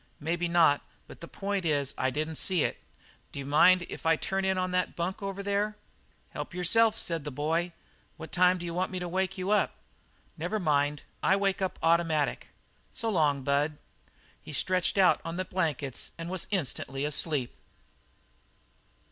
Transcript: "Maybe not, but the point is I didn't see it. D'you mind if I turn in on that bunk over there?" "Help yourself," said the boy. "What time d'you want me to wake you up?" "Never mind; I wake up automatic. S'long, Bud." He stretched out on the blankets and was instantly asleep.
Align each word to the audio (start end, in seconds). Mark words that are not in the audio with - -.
"Maybe 0.19 0.47
not, 0.47 0.81
but 1.05 1.21
the 1.21 1.27
point 1.27 1.63
is 1.63 1.93
I 1.95 2.09
didn't 2.09 2.37
see 2.37 2.63
it. 2.63 2.79
D'you 3.31 3.45
mind 3.45 3.85
if 3.87 4.03
I 4.03 4.15
turn 4.15 4.43
in 4.43 4.57
on 4.57 4.71
that 4.71 4.95
bunk 4.95 5.21
over 5.21 5.43
there?" 5.43 5.77
"Help 6.31 6.55
yourself," 6.55 6.97
said 6.97 7.23
the 7.23 7.29
boy. 7.29 7.71
"What 8.17 8.31
time 8.31 8.57
d'you 8.57 8.73
want 8.73 8.89
me 8.91 8.97
to 8.97 9.07
wake 9.07 9.37
you 9.37 9.51
up?" 9.51 9.75
"Never 10.39 10.59
mind; 10.59 11.03
I 11.21 11.35
wake 11.35 11.61
up 11.61 11.77
automatic. 11.83 12.47
S'long, 12.91 13.43
Bud." 13.43 13.77
He 14.41 14.53
stretched 14.53 14.97
out 14.97 15.21
on 15.23 15.37
the 15.37 15.45
blankets 15.45 16.13
and 16.17 16.31
was 16.31 16.47
instantly 16.49 17.05
asleep. 17.05 17.53